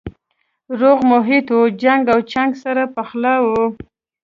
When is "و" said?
1.57-1.59